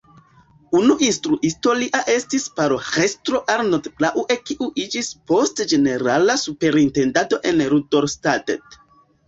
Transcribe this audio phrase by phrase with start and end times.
[0.77, 8.55] Unu instruisto lia estis paroĥestro Arnold Braue kiu iĝis poste ĝenerala superintendanto en Rudolstadt.